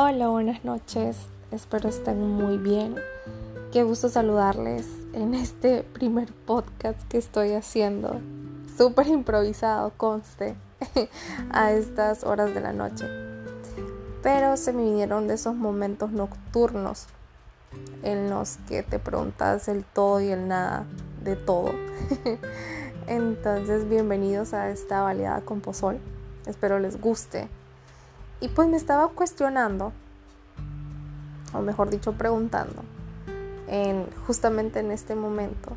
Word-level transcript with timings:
Hola, 0.00 0.28
buenas 0.28 0.64
noches. 0.64 1.16
Espero 1.50 1.88
estén 1.88 2.20
muy 2.20 2.56
bien. 2.56 2.94
Qué 3.72 3.82
gusto 3.82 4.08
saludarles 4.08 4.86
en 5.12 5.34
este 5.34 5.82
primer 5.82 6.32
podcast 6.32 7.00
que 7.08 7.18
estoy 7.18 7.54
haciendo. 7.54 8.20
Súper 8.76 9.08
improvisado, 9.08 9.92
conste, 9.96 10.54
a 11.50 11.72
estas 11.72 12.22
horas 12.22 12.54
de 12.54 12.60
la 12.60 12.72
noche. 12.72 13.06
Pero 14.22 14.56
se 14.56 14.72
me 14.72 14.84
vinieron 14.84 15.26
de 15.26 15.34
esos 15.34 15.56
momentos 15.56 16.12
nocturnos 16.12 17.08
en 18.04 18.30
los 18.30 18.58
que 18.68 18.84
te 18.84 19.00
preguntas 19.00 19.66
el 19.66 19.82
todo 19.82 20.20
y 20.20 20.28
el 20.28 20.46
nada 20.46 20.86
de 21.24 21.34
todo. 21.34 21.72
Entonces, 23.08 23.88
bienvenidos 23.88 24.54
a 24.54 24.70
esta 24.70 25.02
baleada 25.02 25.40
con 25.40 25.60
pozol. 25.60 25.98
Espero 26.46 26.78
les 26.78 27.00
guste 27.00 27.48
y 28.40 28.48
pues 28.48 28.68
me 28.68 28.76
estaba 28.76 29.08
cuestionando, 29.08 29.92
o 31.52 31.60
mejor 31.60 31.90
dicho, 31.90 32.12
preguntando, 32.12 32.82
en, 33.66 34.06
justamente 34.26 34.80
en 34.80 34.92
este 34.92 35.14
momento 35.14 35.76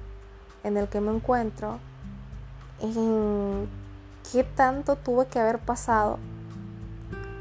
en 0.64 0.78
el 0.78 0.88
que 0.88 1.02
me 1.02 1.12
encuentro, 1.12 1.80
en 2.80 3.68
qué 4.32 4.44
tanto 4.44 4.96
tuve 4.96 5.26
que 5.26 5.40
haber 5.40 5.60
pasado 5.60 6.20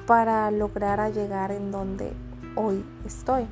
para 0.07 0.51
lograr 0.51 1.13
llegar 1.13 1.53
en 1.53 1.71
donde 1.71 2.13
hoy 2.57 2.85
estoy. 3.05 3.47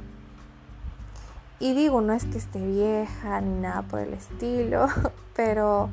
Y 1.61 1.75
digo, 1.75 2.01
no 2.01 2.13
es 2.13 2.25
que 2.25 2.39
esté 2.39 2.65
vieja 2.65 3.41
ni 3.41 3.61
nada 3.61 3.83
por 3.83 4.01
el 4.01 4.15
estilo, 4.15 4.87
pero 5.37 5.91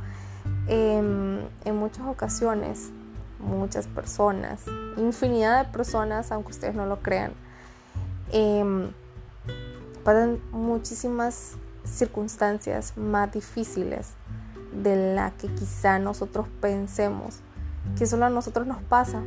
en 0.68 1.50
muchas 1.74 2.06
ocasiones 2.08 2.92
muchas 3.40 3.88
personas, 3.88 4.64
infinidad 4.98 5.66
de 5.66 5.72
personas, 5.72 6.32
aunque 6.32 6.52
ustedes 6.52 6.76
no 6.76 6.86
lo 6.86 7.02
crean, 7.02 7.34
eh, 8.32 8.92
pasan 10.04 10.40
muchísimas 10.52 11.54
circunstancias 11.84 12.94
más 12.98 13.32
difíciles 13.32 14.14
de 14.72 15.16
la 15.16 15.32
que 15.32 15.48
quizá 15.48 16.00
nosotros 16.00 16.48
pensemos 16.62 17.40
que 17.98 18.06
solo 18.06 18.26
a 18.26 18.30
nosotros 18.30 18.68
nos 18.68 18.82
pasa. 18.84 19.22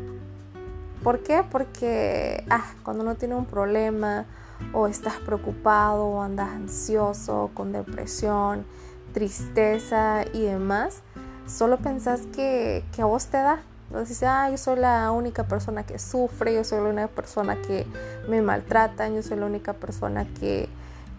¿Por 1.03 1.23
qué? 1.23 1.45
Porque 1.49 2.45
ah, 2.51 2.65
cuando 2.83 3.05
uno 3.05 3.15
tiene 3.15 3.35
un 3.35 3.47
problema 3.47 4.27
o 4.73 4.89
estás 4.89 5.15
preocupado 5.15 6.05
o 6.05 6.23
andas 6.23 6.51
ansioso, 6.51 7.51
con 7.55 7.73
depresión, 7.73 8.67
tristeza 9.13 10.25
y 10.33 10.43
demás, 10.43 11.03
solo 11.47 11.79
pensás 11.79 12.23
que, 12.35 12.85
que 12.95 13.03
a 13.03 13.05
vos 13.05 13.27
te 13.27 13.39
da, 13.39 13.63
entonces 13.89 14.11
dice, 14.11 14.27
ah, 14.27 14.51
yo 14.51 14.59
soy 14.59 14.79
la 14.79 15.11
única 15.13 15.45
persona 15.45 15.83
que 15.85 15.99
sufre, 15.99 16.53
yo 16.53 16.63
soy 16.63 16.83
la 16.83 16.91
única 16.91 17.09
persona 17.09 17.57
que 17.57 17.87
me 18.29 18.43
maltratan, 18.43 19.15
yo 19.15 19.23
soy 19.23 19.39
la 19.39 19.47
única 19.47 19.73
persona 19.73 20.27
que, 20.39 20.69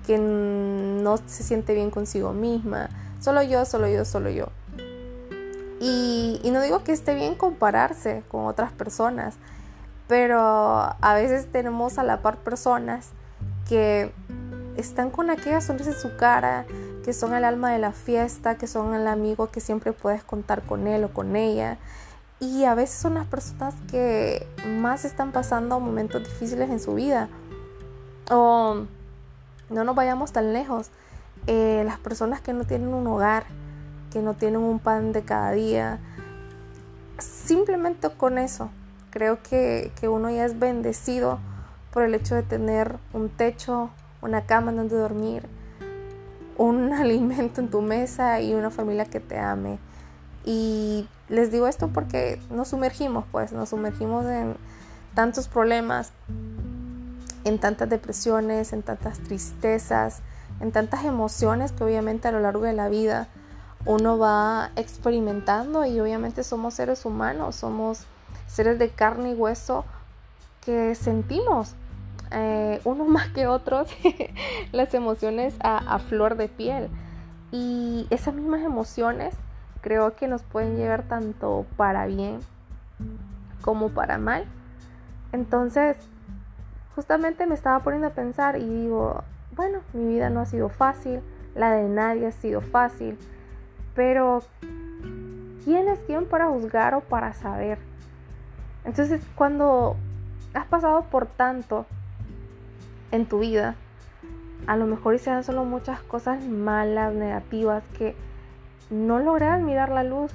que 0.06 0.20
no 0.20 1.18
se 1.18 1.42
siente 1.42 1.74
bien 1.74 1.90
consigo 1.90 2.32
misma. 2.32 2.90
Solo 3.20 3.42
yo, 3.42 3.66
solo 3.66 3.88
yo, 3.88 4.06
solo 4.06 4.30
yo. 4.30 4.50
Y, 5.80 6.42
no 6.52 6.62
digo 6.62 6.84
que 6.84 6.92
esté 6.92 7.16
bien 7.16 7.34
compararse 7.34 8.22
con 8.28 8.46
otras 8.46 8.72
personas, 8.72 9.36
pero 10.08 10.38
a 10.38 11.14
veces 11.16 11.52
tenemos 11.52 11.98
a 11.98 12.04
la 12.04 12.22
par 12.22 12.38
personas 12.38 13.10
que 13.68 14.12
están 14.78 15.10
con 15.10 15.32
aquella 15.32 15.62
sonrisa 15.62 15.92
en 15.92 15.98
su 15.98 16.16
cara, 16.18 16.66
que 17.04 17.14
son 17.14 17.34
el 17.34 17.46
alma 17.46 17.72
de 17.72 17.80
la 17.80 17.94
fiesta, 17.94 18.56
que 18.56 18.68
son 18.68 18.94
el 18.94 19.08
amigo 19.08 19.50
que 19.50 19.60
siempre 19.60 19.92
puedes 19.92 20.24
contar 20.24 20.62
con 20.62 20.86
él 20.86 21.04
o 21.06 21.10
con 21.10 21.36
ella 21.36 21.80
y 22.40 22.64
a 22.64 22.74
veces 22.74 22.98
son 22.98 23.16
las 23.16 23.28
personas 23.28 23.76
que 23.92 24.48
más 24.66 25.04
están 25.04 25.32
pasando 25.32 25.80
momentos 25.80 26.24
difíciles 26.24 26.70
en 26.70 26.80
su 26.80 26.96
vida. 26.96 27.28
O 28.32 28.86
no 29.70 29.84
nos 29.84 29.96
vayamos 29.96 30.32
tan 30.32 30.54
lejos. 30.54 30.90
Eh, 31.48 31.84
las 31.86 32.00
personas 32.00 32.42
que 32.42 32.54
no 32.54 32.64
tienen 32.64 32.94
un 32.94 33.08
hogar, 33.08 33.46
que 34.12 34.22
no 34.22 34.36
tienen 34.36 34.62
un 34.62 34.80
pan 34.80 35.12
de 35.12 35.24
cada 35.24 35.52
día. 35.52 36.00
Simplemente 37.18 38.10
con 38.10 38.38
eso, 38.38 38.70
creo 39.10 39.44
que, 39.44 39.92
que 40.00 40.08
uno 40.08 40.30
ya 40.30 40.46
es 40.46 40.58
bendecido 40.58 41.40
por 41.92 42.04
el 42.04 42.16
hecho 42.16 42.36
de 42.36 42.44
tener 42.44 42.98
un 43.14 43.30
techo, 43.30 43.90
una 44.22 44.46
cama 44.46 44.72
donde 44.72 44.96
dormir, 44.96 45.44
un 46.58 46.94
alimento 46.94 47.60
en 47.60 47.70
tu 47.70 47.82
mesa 47.82 48.40
y 48.40 48.54
una 48.54 48.70
familia 48.70 49.06
que 49.06 49.20
te 49.20 49.38
ame. 49.38 49.78
Y 50.46 51.08
les 51.30 51.52
digo 51.52 51.68
esto 51.68 51.90
porque 51.90 52.42
nos 52.50 52.70
sumergimos, 52.70 53.26
pues, 53.32 53.52
nos 53.52 53.70
sumergimos 53.70 54.26
en 54.26 54.56
tantos 55.14 55.48
problemas, 55.48 56.12
en 57.44 57.60
tantas 57.60 57.90
depresiones, 57.90 58.74
en 58.74 58.82
tantas 58.82 59.20
tristezas, 59.20 60.22
en 60.60 60.72
tantas 60.72 61.06
emociones 61.06 61.72
que 61.72 61.84
obviamente 61.84 62.28
a 62.28 62.32
lo 62.32 62.40
largo 62.40 62.64
de 62.64 62.74
la 62.74 62.90
vida 62.90 63.28
uno 63.86 64.18
va 64.18 64.72
experimentando 64.76 65.86
y 65.86 66.00
obviamente 66.00 66.44
somos 66.44 66.74
seres 66.74 67.06
humanos, 67.06 67.56
somos 67.56 68.06
seres 68.48 68.78
de 68.78 68.90
carne 68.90 69.32
y 69.32 69.36
hueso 69.36 69.86
que 70.66 70.96
sentimos 70.96 71.76
eh, 72.32 72.82
unos 72.84 73.08
más 73.08 73.30
que 73.30 73.48
otros 73.48 73.88
las 74.72 74.94
emociones 74.94 75.54
a 75.62 76.00
flor 76.00 76.36
de 76.36 76.50
piel. 76.50 76.90
Y 77.52 78.06
esas 78.12 78.36
mismas 78.36 78.62
emociones 78.62 79.34
creo 79.82 80.16
que 80.16 80.28
nos 80.28 80.44
pueden 80.44 80.78
llegar 80.78 81.04
tanto 81.04 81.66
para 81.78 82.06
bien 82.06 82.40
como 83.62 83.90
para 83.90 84.18
mal. 84.18 84.46
Entonces, 85.32 85.98
justamente 86.96 87.46
me 87.46 87.56
estaba 87.56 87.80
poniendo 87.84 88.08
a 88.08 88.12
pensar 88.12 88.58
y 88.58 88.68
digo, 88.68 89.24
bueno, 89.56 89.80
mi 89.94 90.08
vida 90.08 90.30
no 90.30 90.42
ha 90.42 90.46
sido 90.46 90.70
fácil, 90.70 91.22
la 91.56 91.72
de 91.72 91.88
nadie 91.88 92.28
ha 92.28 92.32
sido 92.32 92.62
fácil, 92.62 93.18
pero 93.96 94.42
¿quién 95.64 95.88
es 95.88 96.00
quién 96.08 96.26
para 96.26 96.48
juzgar 96.48 96.96
o 96.96 97.02
para 97.02 97.34
saber? 97.34 97.78
Entonces, 98.86 99.22
cuando 99.36 99.96
has 100.54 100.66
pasado 100.66 101.04
por 101.04 101.26
tanto 101.28 101.86
en 103.12 103.26
tu 103.26 103.40
vida, 103.40 103.76
a 104.68 104.78
lo 104.78 104.86
mejor 104.86 105.18
sean 105.20 105.44
solo 105.44 105.66
muchas 105.66 106.02
cosas 106.02 106.44
malas, 106.46 107.14
negativas, 107.14 107.84
que 107.98 108.16
no 108.90 109.20
logras 109.20 109.62
mirar 109.62 109.90
la 109.90 110.04
luz, 110.04 110.32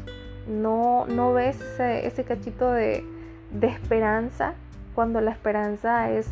no, 0.47 1.07
no 1.07 1.33
ves 1.33 1.59
ese, 1.79 2.25
cachito 2.25 2.71
de, 2.71 3.05
de, 3.51 3.67
esperanza, 3.67 4.55
cuando 4.95 5.21
la 5.21 5.31
esperanza 5.31 6.11
es 6.11 6.29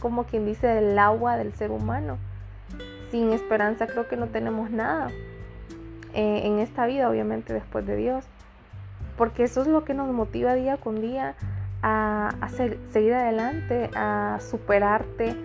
como 0.00 0.24
quien 0.24 0.46
dice 0.46 0.78
el 0.78 0.98
agua 0.98 1.36
del 1.36 1.52
ser 1.52 1.70
humano. 1.70 2.18
Sin 3.10 3.32
esperanza 3.32 3.86
creo 3.86 4.08
que 4.08 4.16
no 4.16 4.28
tenemos 4.28 4.70
nada 4.70 5.08
eh, 6.14 6.42
en 6.44 6.58
esta 6.58 6.86
vida, 6.86 7.08
obviamente 7.08 7.52
después 7.52 7.86
de 7.86 7.96
Dios, 7.96 8.24
porque 9.16 9.44
eso 9.44 9.62
es 9.62 9.66
lo 9.66 9.84
que 9.84 9.94
nos 9.94 10.12
motiva 10.12 10.54
día 10.54 10.76
con 10.76 11.00
día 11.00 11.34
a, 11.82 12.34
a 12.40 12.48
seguir 12.48 13.14
adelante, 13.14 13.90
a 13.94 14.38
superarte, 14.40 15.36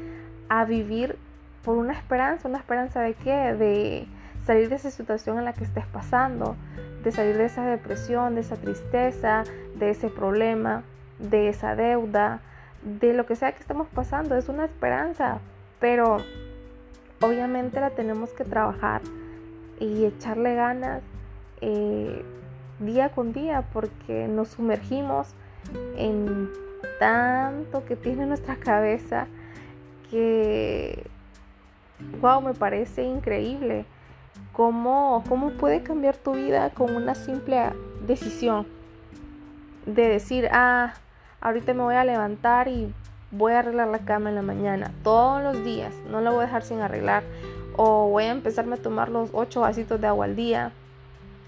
a 0.49 0.65
vivir 0.65 1.17
por 1.63 1.77
una 1.77 1.93
esperanza, 1.93 2.47
una 2.47 2.59
esperanza 2.59 3.01
de 3.01 3.13
qué? 3.15 3.53
De 3.53 4.07
salir 4.45 4.69
de 4.69 4.75
esa 4.75 4.91
situación 4.91 5.39
en 5.39 5.45
la 5.45 5.53
que 5.53 5.63
estés 5.63 5.85
pasando, 5.87 6.55
de 7.03 7.11
salir 7.11 7.37
de 7.37 7.45
esa 7.45 7.65
depresión, 7.65 8.35
de 8.35 8.41
esa 8.41 8.55
tristeza, 8.55 9.43
de 9.75 9.89
ese 9.89 10.09
problema, 10.09 10.83
de 11.19 11.49
esa 11.49 11.75
deuda, 11.75 12.41
de 12.83 13.13
lo 13.13 13.25
que 13.25 13.35
sea 13.35 13.51
que 13.53 13.61
estemos 13.61 13.87
pasando. 13.87 14.35
Es 14.35 14.47
una 14.47 14.65
esperanza, 14.65 15.39
pero 15.79 16.17
obviamente 17.21 17.79
la 17.79 17.89
tenemos 17.91 18.31
que 18.31 18.43
trabajar 18.43 19.01
y 19.79 20.05
echarle 20.05 20.55
ganas 20.55 21.01
eh, 21.61 22.23
día 22.79 23.09
con 23.09 23.33
día 23.33 23.63
porque 23.73 24.27
nos 24.27 24.49
sumergimos 24.49 25.33
en 25.97 26.49
tanto 26.99 27.83
que 27.85 27.95
tiene 27.95 28.25
nuestra 28.27 28.55
cabeza 28.59 29.27
que, 30.11 31.07
wow, 32.21 32.41
me 32.41 32.53
parece 32.53 33.03
increíble 33.03 33.85
cómo, 34.55 35.23
cómo 35.27 35.51
puede 35.51 35.83
cambiar 35.83 36.15
tu 36.15 36.33
vida 36.33 36.69
con 36.69 36.95
una 36.95 37.13
simple 37.13 37.73
decisión 38.05 38.65
de 39.85 40.07
decir, 40.07 40.47
ah, 40.51 40.93
ahorita 41.41 41.73
me 41.73 41.83
voy 41.83 41.95
a 41.95 42.05
levantar 42.05 42.67
y 42.67 42.93
voy 43.31 43.51
a 43.51 43.59
arreglar 43.59 43.89
la 43.89 43.99
cama 43.99 44.29
en 44.29 44.35
la 44.35 44.41
mañana, 44.41 44.91
todos 45.03 45.43
los 45.43 45.63
días, 45.65 45.93
no 46.09 46.21
la 46.21 46.31
voy 46.31 46.39
a 46.39 46.45
dejar 46.45 46.63
sin 46.63 46.79
arreglar, 46.79 47.23
o 47.75 48.09
voy 48.09 48.23
a 48.23 48.31
empezarme 48.31 48.75
a 48.75 48.81
tomar 48.81 49.09
los 49.09 49.29
ocho 49.33 49.61
vasitos 49.61 49.99
de 49.99 50.07
agua 50.07 50.25
al 50.25 50.35
día, 50.37 50.71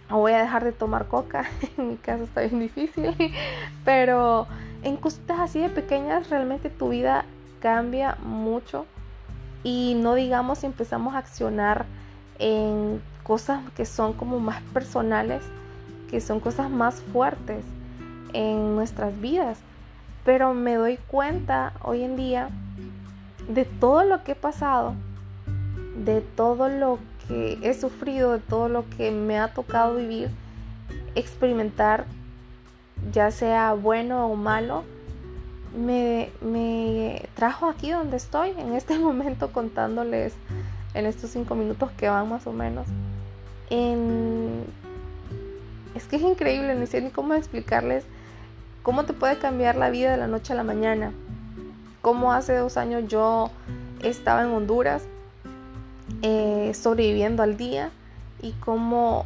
o 0.09 0.18
voy 0.18 0.33
a 0.33 0.39
dejar 0.39 0.65
de 0.65 0.74
tomar 0.74 1.07
coca, 1.07 1.45
en 1.77 1.89
mi 1.89 1.95
caso 1.95 2.25
está 2.25 2.42
bien 2.42 2.59
difícil, 2.59 3.15
pero 3.86 4.48
en 4.83 4.98
cositas 4.98 5.39
así 5.39 5.59
de 5.59 5.69
pequeñas 5.69 6.30
realmente 6.30 6.69
tu 6.69 6.89
vida 6.89 7.24
cambia 7.62 8.18
mucho 8.21 8.86
y 9.63 9.98
no 9.98 10.13
digamos 10.13 10.59
si 10.59 10.65
empezamos 10.65 11.15
a 11.15 11.19
accionar 11.19 11.86
en 12.39 13.01
cosas 13.24 13.62
que 13.75 13.86
son 13.86 14.13
como 14.13 14.39
más 14.39 14.62
personales, 14.74 15.44
que 16.10 16.22
son 16.22 16.39
cosas 16.39 16.69
más 16.69 17.01
fuertes 17.13 17.63
en 18.34 18.75
nuestras 18.75 19.19
vidas. 19.19 19.60
Pero 20.24 20.54
me 20.54 20.75
doy 20.75 20.98
cuenta 21.07 21.74
hoy 21.84 22.04
en 22.04 22.16
día 22.16 22.50
de 23.48 23.66
todo 23.66 24.04
lo 24.04 24.24
que 24.24 24.34
he 24.34 24.36
pasado, 24.36 24.94
de 26.04 26.22
todo 26.22 26.69
lo 26.69 27.00
que 27.28 27.57
he 27.62 27.74
sufrido, 27.74 28.34
de 28.34 28.40
todo 28.40 28.69
lo 28.69 28.90
que 28.90 29.12
me 29.12 29.40
ha 29.40 29.54
tocado 29.54 29.95
vivir, 29.95 30.30
experimentar, 31.16 32.06
ya 33.12 33.31
sea 33.31 33.74
bueno 33.74 34.28
o 34.28 34.36
malo, 34.36 34.83
me, 35.78 36.30
me 36.42 37.28
trajo 37.36 37.68
aquí 37.68 37.92
donde 37.92 38.18
estoy, 38.18 38.51
en 38.51 38.74
este 38.74 38.98
momento 39.00 39.51
contándoles 39.51 40.33
en 40.97 41.05
estos 41.05 41.29
cinco 41.29 41.55
minutos 41.55 41.91
que 41.91 42.09
van 42.09 42.27
más 42.27 42.47
o 42.47 42.53
menos. 42.53 42.88
En... 43.69 44.65
Es 45.95 46.05
que 46.05 46.17
es 46.17 46.21
increíble, 46.21 46.75
ni 46.75 46.88
sé 46.88 47.01
ni 47.01 47.09
cómo 47.09 47.33
explicarles 47.33 48.03
cómo 48.83 49.05
te 49.05 49.13
puede 49.13 49.38
cambiar 49.38 49.75
la 49.75 49.89
vida 49.89 50.11
de 50.11 50.17
la 50.17 50.27
noche 50.27 50.53
a 50.53 50.55
la 50.55 50.63
mañana. 50.63 51.11
Cómo 52.01 52.33
hace 52.33 52.55
dos 52.55 52.77
años 52.77 53.03
yo 53.07 53.51
estaba 54.01 54.44
en 54.44 54.49
Honduras 54.49 55.03
eh, 56.21 56.71
sobreviviendo 56.73 57.44
al 57.44 57.57
día 57.57 57.91
y 58.41 58.53
cómo 58.53 59.25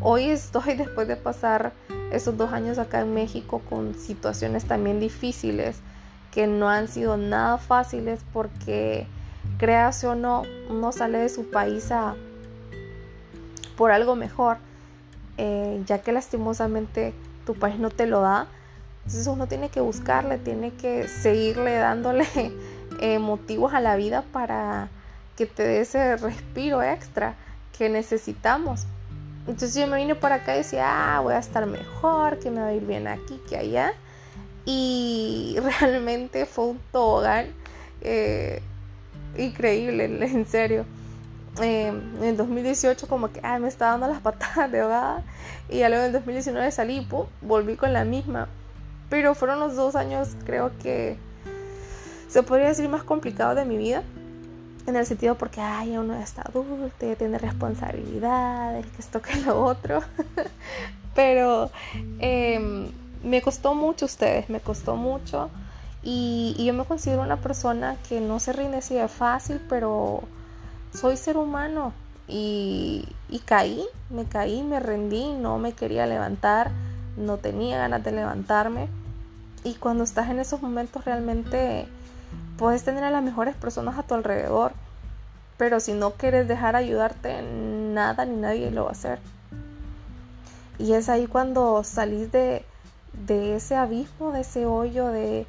hoy 0.00 0.24
estoy 0.24 0.74
después 0.76 1.06
de 1.06 1.16
pasar 1.16 1.72
esos 2.10 2.36
dos 2.36 2.52
años 2.52 2.78
acá 2.78 3.00
en 3.00 3.14
México 3.14 3.60
con 3.68 3.94
situaciones 3.94 4.64
también 4.64 5.00
difíciles 5.00 5.76
que 6.32 6.46
no 6.46 6.68
han 6.68 6.88
sido 6.88 7.16
nada 7.16 7.58
fáciles 7.58 8.20
porque 8.32 9.06
creas 9.58 10.02
o 10.04 10.14
no, 10.14 10.42
uno 10.68 10.92
sale 10.92 11.18
de 11.18 11.28
su 11.28 11.50
país 11.50 11.90
a, 11.90 12.14
por 13.76 13.90
algo 13.90 14.16
mejor, 14.16 14.58
eh, 15.36 15.82
ya 15.86 16.00
que 16.02 16.12
lastimosamente 16.12 17.14
tu 17.46 17.54
país 17.54 17.78
no 17.78 17.90
te 17.90 18.06
lo 18.06 18.20
da. 18.20 18.46
Entonces 18.98 19.26
uno 19.26 19.46
tiene 19.46 19.68
que 19.68 19.80
buscarle, 19.80 20.38
tiene 20.38 20.72
que 20.72 21.08
seguirle 21.08 21.76
dándole 21.76 22.26
eh, 23.00 23.18
motivos 23.18 23.74
a 23.74 23.80
la 23.80 23.96
vida 23.96 24.24
para 24.32 24.88
que 25.36 25.46
te 25.46 25.62
dé 25.62 25.80
ese 25.80 26.16
respiro 26.16 26.82
extra 26.82 27.34
que 27.76 27.88
necesitamos. 27.88 28.86
Entonces 29.46 29.74
yo 29.74 29.86
me 29.86 29.98
vine 29.98 30.14
para 30.14 30.36
acá 30.36 30.54
y 30.54 30.58
decía, 30.58 31.16
ah, 31.16 31.20
voy 31.20 31.34
a 31.34 31.38
estar 31.38 31.66
mejor, 31.66 32.38
que 32.38 32.50
me 32.50 32.60
va 32.60 32.68
a 32.68 32.72
ir 32.72 32.86
bien 32.86 33.06
aquí 33.06 33.40
que 33.48 33.58
allá. 33.58 33.92
Y 34.64 35.56
realmente 35.80 36.46
fue 36.46 36.66
un 36.66 36.80
tobogán 36.90 37.48
eh, 38.00 38.62
increíble, 39.36 40.04
en 40.26 40.46
serio. 40.46 40.84
Eh, 41.62 41.88
en 41.88 42.24
el 42.24 42.36
2018 42.36 43.06
como 43.06 43.30
que 43.30 43.40
me 43.60 43.68
estaba 43.68 43.92
dando 43.92 44.08
las 44.08 44.20
patadas 44.20 44.72
de 44.72 44.80
ahogada 44.80 45.22
y 45.68 45.78
ya 45.78 45.88
luego 45.88 46.02
en 46.02 46.08
el 46.08 46.12
2019 46.14 46.72
salí 46.72 46.96
y 46.96 47.08
volví 47.42 47.76
con 47.76 47.92
la 47.92 48.04
misma. 48.04 48.48
Pero 49.08 49.34
fueron 49.34 49.60
los 49.60 49.76
dos 49.76 49.94
años 49.94 50.30
creo 50.44 50.72
que 50.82 51.16
se 52.28 52.42
podría 52.42 52.68
decir 52.68 52.88
más 52.88 53.04
complicados 53.04 53.54
de 53.54 53.64
mi 53.64 53.76
vida 53.76 54.02
en 54.86 54.96
el 54.96 55.06
sentido 55.06 55.34
porque, 55.36 55.60
ay, 55.60 55.96
uno 55.96 56.14
está 56.14 56.42
adulto, 56.42 57.16
tiene 57.16 57.38
responsabilidades, 57.38 58.86
que 58.86 59.00
esto 59.00 59.22
que 59.22 59.36
lo 59.36 59.62
otro. 59.64 60.02
Pero 61.14 61.70
em, 62.18 62.90
me 63.22 63.40
costó 63.40 63.74
mucho 63.74 64.06
ustedes, 64.06 64.50
me 64.50 64.60
costó 64.60 64.96
mucho. 64.96 65.50
Y, 66.04 66.54
yo 66.64 66.72
me 66.74 66.84
considero 66.84 67.22
una 67.22 67.38
persona 67.38 67.96
que 68.08 68.20
no 68.20 68.38
se 68.38 68.52
rinde 68.52 68.78
así 68.78 68.94
de 68.94 69.08
fácil, 69.08 69.60
pero 69.68 70.22
soy 70.92 71.16
ser 71.16 71.36
humano. 71.36 71.92
Y, 72.28 73.08
y 73.28 73.38
caí, 73.40 73.84
me 74.10 74.24
caí, 74.24 74.62
me 74.62 74.80
rendí, 74.80 75.32
no 75.32 75.58
me 75.58 75.72
quería 75.72 76.06
levantar, 76.06 76.70
no 77.16 77.38
tenía 77.38 77.78
ganas 77.78 78.04
de 78.04 78.12
levantarme. 78.12 78.88
Y 79.64 79.74
cuando 79.74 80.04
estás 80.04 80.28
en 80.30 80.38
esos 80.38 80.62
momentos 80.62 81.04
realmente 81.04 81.86
Puedes 82.56 82.84
tener 82.84 83.02
a 83.02 83.10
las 83.10 83.22
mejores 83.22 83.56
personas 83.56 83.98
a 83.98 84.04
tu 84.04 84.14
alrededor, 84.14 84.72
pero 85.56 85.80
si 85.80 85.92
no 85.92 86.12
quieres 86.12 86.46
dejar 86.46 86.76
ayudarte, 86.76 87.42
nada 87.42 88.24
ni 88.26 88.36
nadie 88.36 88.70
lo 88.70 88.84
va 88.84 88.90
a 88.90 88.92
hacer. 88.92 89.18
Y 90.78 90.92
es 90.92 91.08
ahí 91.08 91.26
cuando 91.26 91.82
salís 91.82 92.30
de, 92.30 92.64
de 93.26 93.56
ese 93.56 93.74
abismo, 93.74 94.30
de 94.30 94.42
ese 94.42 94.66
hoyo, 94.66 95.08
de, 95.08 95.46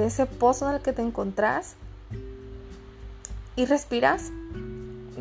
de 0.00 0.06
ese 0.06 0.26
pozo 0.26 0.68
en 0.68 0.76
el 0.76 0.82
que 0.82 0.92
te 0.92 1.02
encontrás 1.02 1.76
y 3.56 3.66
respiras. 3.66 4.30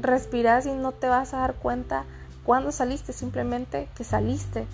Respiras 0.01 0.65
y 0.65 0.71
no 0.71 0.93
te 0.93 1.07
vas 1.07 1.33
a 1.33 1.39
dar 1.39 1.55
cuenta 1.55 2.05
cuando 2.43 2.71
saliste, 2.71 3.11
simplemente 3.13 3.89
que 3.95 4.03
saliste. 4.03 4.65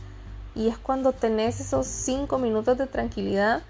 Y 0.54 0.68
es 0.68 0.78
cuando 0.78 1.12
tenés 1.12 1.60
esos 1.60 1.88
cinco 1.88 2.38
minutos 2.38 2.78
de 2.78 2.88
tranquilidad 2.88 3.64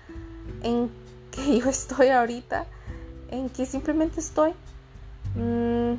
en 0.62 0.92
que 1.32 1.60
yo 1.60 1.70
estoy 1.70 2.10
ahorita, 2.10 2.66
en 3.32 3.50
que 3.50 3.66
simplemente 3.66 4.20
estoy. 4.20 4.52
Mm, 5.36 5.94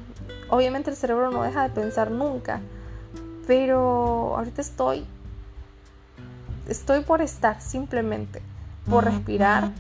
obviamente 0.51 0.91
el 0.91 0.97
cerebro 0.97 1.31
no 1.31 1.43
deja 1.43 1.63
de 1.63 1.71
pensar 1.71 2.11
nunca, 2.11 2.61
pero 3.47 4.37
ahorita 4.37 4.61
estoy, 4.61 5.05
estoy 6.69 7.01
por 7.01 7.21
estar 7.21 7.61
simplemente, 7.61 8.41
por 8.89 9.05
respirar, 9.05 9.73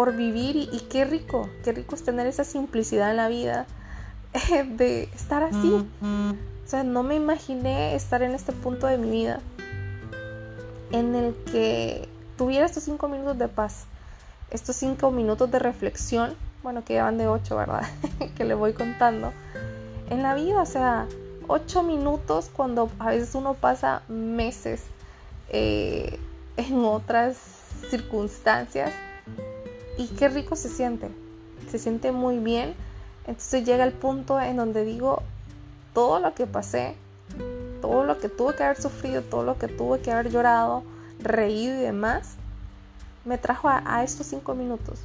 por 0.00 0.16
vivir 0.16 0.56
y, 0.56 0.70
y 0.72 0.80
qué 0.88 1.04
rico, 1.04 1.50
qué 1.62 1.72
rico 1.72 1.94
es 1.94 2.02
tener 2.02 2.26
esa 2.26 2.42
simplicidad 2.42 3.10
en 3.10 3.18
la 3.18 3.28
vida 3.28 3.66
de 4.78 5.02
estar 5.14 5.42
así. 5.42 5.86
O 6.00 6.66
sea, 6.66 6.84
no 6.84 7.02
me 7.02 7.16
imaginé 7.16 7.94
estar 7.94 8.22
en 8.22 8.30
este 8.34 8.52
punto 8.52 8.86
de 8.86 8.96
mi 8.96 9.10
vida 9.10 9.40
en 10.90 11.14
el 11.14 11.34
que 11.52 12.08
tuviera 12.38 12.64
estos 12.64 12.84
cinco 12.84 13.08
minutos 13.08 13.36
de 13.36 13.48
paz 13.48 13.84
estos 14.50 14.74
cinco 14.74 15.10
minutos 15.10 15.50
de 15.50 15.58
reflexión, 15.58 16.34
bueno, 16.62 16.82
que 16.82 16.94
ya 16.94 17.04
van 17.04 17.18
de 17.18 17.28
ocho, 17.28 17.58
¿verdad? 17.58 17.86
que 18.38 18.46
le 18.46 18.54
voy 18.54 18.72
contando, 18.72 19.34
en 20.08 20.22
la 20.22 20.34
vida, 20.34 20.62
o 20.62 20.66
sea, 20.66 21.08
ocho 21.46 21.82
minutos 21.82 22.50
cuando 22.50 22.88
a 22.98 23.10
veces 23.10 23.34
uno 23.34 23.52
pasa 23.52 24.00
meses 24.08 24.82
eh, 25.50 26.18
en 26.56 26.86
otras 26.86 27.36
circunstancias 27.90 28.94
y 30.00 30.06
qué 30.06 30.30
rico 30.30 30.56
se 30.56 30.70
siente, 30.70 31.10
se 31.70 31.78
siente 31.78 32.10
muy 32.10 32.38
bien. 32.38 32.74
Entonces 33.26 33.66
llega 33.66 33.84
el 33.84 33.92
punto 33.92 34.40
en 34.40 34.56
donde 34.56 34.82
digo, 34.82 35.22
todo 35.92 36.20
lo 36.20 36.34
que 36.34 36.46
pasé, 36.46 36.94
todo 37.82 38.04
lo 38.04 38.18
que 38.18 38.30
tuve 38.30 38.56
que 38.56 38.64
haber 38.64 38.80
sufrido, 38.80 39.20
todo 39.20 39.44
lo 39.44 39.58
que 39.58 39.68
tuve 39.68 40.00
que 40.00 40.10
haber 40.10 40.30
llorado, 40.30 40.84
reído 41.18 41.74
y 41.78 41.82
demás, 41.82 42.36
me 43.26 43.36
trajo 43.36 43.68
a, 43.68 44.02
estos 44.02 44.26
cinco 44.26 44.54
minutos, 44.54 45.00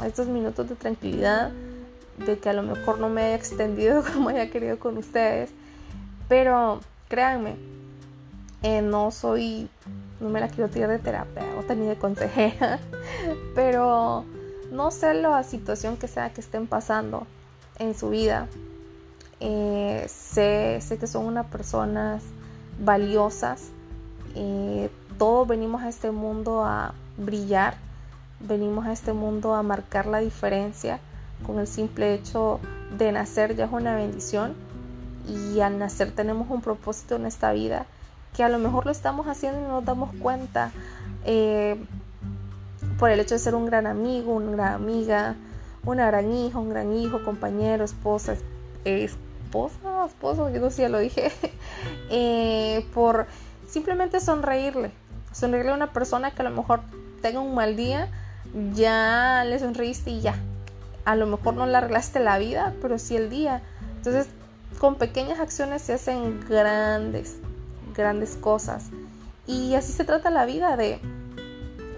a 0.00 0.06
estos 0.06 0.28
minutos 0.28 0.68
de 0.68 0.76
tranquilidad, 0.76 1.50
de 2.24 2.38
que 2.38 2.48
a 2.48 2.52
lo 2.52 2.62
mejor 2.62 3.00
no 3.00 3.08
me 3.08 3.22
haya 3.22 3.34
extendido 3.34 4.04
como 4.14 4.28
haya 4.28 4.50
querido 4.50 4.78
con 4.78 4.98
ustedes, 4.98 5.50
pero 6.28 6.78
créanme, 7.08 7.56
eh, 8.62 8.80
no 8.82 9.10
soy, 9.10 9.68
no 10.20 10.28
me 10.28 10.40
la 10.40 10.48
quiero 10.48 10.70
tirar 10.70 10.88
de 10.90 10.98
terapeuta 10.98 11.74
ni 11.74 11.86
de 11.86 11.96
consejera, 11.96 12.78
pero 13.54 14.24
no 14.70 14.90
sé 14.90 15.14
la 15.14 15.42
situación 15.42 15.96
que 15.96 16.08
sea 16.08 16.32
que 16.32 16.40
estén 16.40 16.66
pasando 16.66 17.26
en 17.78 17.94
su 17.94 18.10
vida. 18.10 18.46
Eh, 19.40 20.06
sé, 20.08 20.78
sé 20.80 20.98
que 20.98 21.06
son 21.08 21.26
unas 21.26 21.46
personas 21.46 22.22
valiosas. 22.78 23.70
Eh, 24.36 24.90
todos 25.18 25.48
venimos 25.48 25.82
a 25.82 25.88
este 25.88 26.12
mundo 26.12 26.64
a, 26.64 26.94
brillar, 27.16 27.74
venimos 28.40 28.86
a 28.86 28.92
este 28.92 29.12
mundo 29.12 29.54
a 29.54 29.62
marcar 29.62 30.06
la 30.06 30.18
diferencia. 30.18 31.00
Con 31.44 31.58
el 31.58 31.66
simple 31.66 32.14
hecho 32.14 32.60
de 32.96 33.10
nacer 33.10 33.56
ya 33.56 33.64
es 33.64 33.72
una 33.72 33.96
bendición 33.96 34.54
y 35.26 35.58
al 35.60 35.78
nacer 35.78 36.12
tenemos 36.12 36.48
un 36.50 36.60
propósito 36.60 37.16
en 37.16 37.26
esta 37.26 37.52
vida 37.52 37.86
que 38.36 38.42
a 38.42 38.48
lo 38.48 38.58
mejor 38.58 38.86
lo 38.86 38.92
estamos 38.92 39.26
haciendo 39.26 39.60
y 39.60 39.62
no 39.62 39.68
nos 39.68 39.84
damos 39.84 40.10
cuenta 40.20 40.70
eh, 41.24 41.82
por 42.98 43.10
el 43.10 43.20
hecho 43.20 43.34
de 43.34 43.38
ser 43.38 43.54
un 43.54 43.66
gran 43.66 43.86
amigo, 43.86 44.32
una 44.32 44.52
gran 44.52 44.74
amiga, 44.74 45.36
una 45.84 46.06
gran 46.06 46.32
hija, 46.32 46.58
un 46.58 46.70
gran 46.70 46.92
hijo, 46.92 47.22
compañero, 47.24 47.84
esposa, 47.84 48.36
esposa, 48.84 50.06
esposo, 50.06 50.50
yo 50.50 50.60
no 50.60 50.70
sé, 50.70 50.82
ya 50.82 50.88
lo 50.88 50.98
dije, 50.98 51.32
eh, 52.10 52.86
por 52.94 53.26
simplemente 53.68 54.20
sonreírle, 54.20 54.92
sonreírle 55.32 55.72
a 55.72 55.74
una 55.74 55.92
persona 55.92 56.30
que 56.30 56.42
a 56.42 56.44
lo 56.44 56.50
mejor 56.50 56.80
tenga 57.20 57.40
un 57.40 57.54
mal 57.54 57.76
día, 57.76 58.08
ya 58.74 59.44
le 59.44 59.58
sonreíste 59.58 60.10
y 60.10 60.20
ya. 60.20 60.36
A 61.04 61.16
lo 61.16 61.26
mejor 61.26 61.54
no 61.54 61.66
le 61.66 61.76
arreglaste 61.76 62.20
la 62.20 62.38
vida, 62.38 62.74
pero 62.80 62.98
sí 62.98 63.16
el 63.16 63.28
día. 63.28 63.62
Entonces, 63.96 64.28
con 64.78 64.96
pequeñas 64.96 65.40
acciones 65.40 65.82
se 65.82 65.94
hacen 65.94 66.40
grandes, 66.48 67.38
grandes 67.94 68.36
cosas. 68.36 68.86
Y 69.46 69.74
así 69.74 69.92
se 69.92 70.04
trata 70.04 70.30
la 70.30 70.46
vida, 70.46 70.76
de 70.76 71.00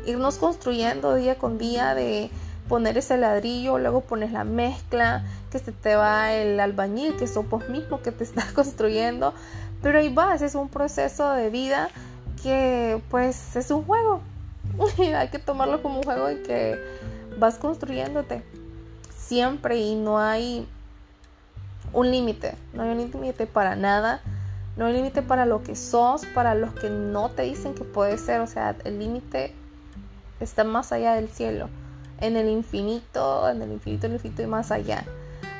irnos 0.06 0.36
construyendo 0.36 1.14
día 1.14 1.36
con 1.36 1.58
día, 1.58 1.94
de 1.94 2.30
poner 2.68 2.96
ese 2.96 3.18
ladrillo, 3.18 3.78
luego 3.78 4.00
pones 4.00 4.32
la 4.32 4.44
mezcla, 4.44 5.24
que 5.50 5.58
se 5.58 5.72
te 5.72 5.96
va 5.96 6.32
el 6.32 6.58
albañil, 6.60 7.16
que 7.16 7.26
sos 7.26 7.48
vos 7.48 7.68
mismo 7.68 8.00
que 8.02 8.12
te 8.12 8.24
estás 8.24 8.52
construyendo. 8.52 9.34
Pero 9.82 9.98
ahí 9.98 10.12
vas, 10.12 10.42
es 10.42 10.54
un 10.54 10.68
proceso 10.68 11.30
de 11.32 11.50
vida 11.50 11.88
que 12.42 13.00
pues 13.10 13.56
es 13.56 13.70
un 13.70 13.84
juego, 13.84 14.20
hay 15.16 15.28
que 15.28 15.38
tomarlo 15.38 15.82
como 15.82 15.98
un 15.98 16.04
juego 16.04 16.30
y 16.30 16.36
que 16.42 16.78
vas 17.38 17.56
construyéndote. 17.56 18.42
siempre 19.16 19.78
y 19.78 19.94
no 19.94 20.18
hay 20.18 20.66
un 21.92 22.10
límite, 22.10 22.54
no 22.72 22.82
hay 22.82 22.90
un 22.90 22.98
límite 22.98 23.46
para 23.46 23.76
nada, 23.76 24.20
no 24.76 24.86
hay 24.86 24.94
límite 24.94 25.22
para 25.22 25.46
lo 25.46 25.62
que 25.62 25.76
sos, 25.76 26.26
para 26.26 26.54
los 26.54 26.74
que 26.74 26.90
no 26.90 27.30
te 27.30 27.42
dicen 27.42 27.74
que 27.74 27.84
puede 27.84 28.18
ser, 28.18 28.40
o 28.40 28.46
sea, 28.46 28.76
el 28.84 28.98
límite 28.98 29.54
está 30.40 30.64
más 30.64 30.90
allá 30.90 31.14
del 31.14 31.28
cielo, 31.28 31.68
en 32.20 32.36
el 32.36 32.48
infinito, 32.48 33.48
en 33.48 33.62
el 33.62 33.72
infinito, 33.72 34.06
en 34.06 34.12
el 34.12 34.16
infinito 34.16 34.42
y 34.42 34.46
más 34.46 34.72
allá. 34.72 35.04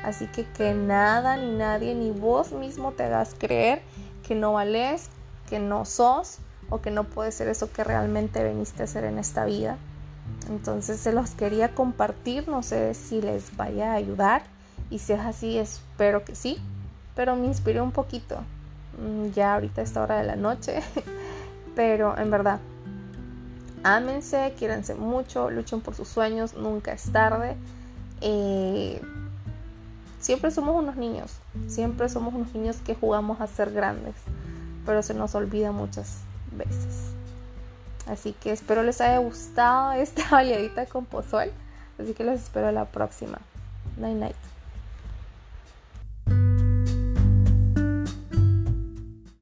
Así 0.03 0.27
que 0.27 0.45
que 0.45 0.73
nada 0.73 1.37
ni 1.37 1.55
nadie 1.55 1.95
ni 1.95 2.11
vos 2.11 2.51
mismo 2.51 2.91
te 2.91 3.03
hagas 3.03 3.35
creer 3.37 3.81
que 4.27 4.35
no 4.35 4.53
vales, 4.53 5.09
que 5.49 5.59
no 5.59 5.85
sos 5.85 6.39
o 6.69 6.81
que 6.81 6.91
no 6.91 7.05
puedes 7.05 7.35
ser 7.35 7.47
eso 7.47 7.71
que 7.71 7.83
realmente 7.83 8.43
veniste 8.43 8.83
a 8.83 8.85
hacer 8.85 9.05
en 9.05 9.17
esta 9.17 9.45
vida. 9.45 9.77
Entonces 10.49 10.99
se 10.99 11.13
los 11.13 11.31
quería 11.31 11.73
compartir, 11.73 12.47
no 12.47 12.63
sé 12.63 12.93
si 12.93 13.21
les 13.21 13.55
vaya 13.55 13.93
a 13.93 13.95
ayudar 13.95 14.43
y 14.89 14.99
si 14.99 15.13
es 15.13 15.19
así 15.21 15.57
espero 15.57 16.25
que 16.25 16.35
sí, 16.35 16.57
pero 17.15 17.35
me 17.35 17.47
inspiré 17.47 17.81
un 17.81 17.91
poquito 17.91 18.43
ya 19.33 19.55
ahorita 19.55 19.81
esta 19.81 20.01
hora 20.01 20.17
de 20.17 20.23
la 20.25 20.35
noche, 20.35 20.81
pero 21.75 22.17
en 22.17 22.31
verdad, 22.31 22.59
ámense, 23.83 24.53
quiéranse 24.57 24.95
mucho, 24.95 25.49
luchen 25.49 25.81
por 25.81 25.95
sus 25.95 26.07
sueños, 26.07 26.55
nunca 26.55 26.93
es 26.93 27.11
tarde. 27.11 27.55
Eh, 28.21 29.01
siempre 30.19 30.51
somos 30.51 30.75
unos 30.75 30.95
niños, 30.95 31.31
siempre 31.67 32.09
somos 32.09 32.33
unos 32.33 32.53
niños 32.53 32.77
que 32.77 32.95
jugamos 32.95 33.41
a 33.41 33.47
ser 33.47 33.71
grandes, 33.71 34.15
pero 34.85 35.03
se 35.03 35.13
nos 35.13 35.35
olvida 35.35 35.71
muchas 35.71 36.19
veces. 36.51 37.15
Así 38.07 38.33
que 38.33 38.51
espero 38.51 38.83
les 38.83 39.01
haya 39.01 39.17
gustado 39.17 39.93
esta 39.93 40.23
baleadita 40.31 40.85
con 40.85 41.05
pozol. 41.05 41.51
Así 41.99 42.13
que 42.13 42.23
los 42.23 42.35
espero 42.35 42.71
la 42.71 42.85
próxima. 42.85 43.39
Night 43.97 44.17
night. 44.17 44.54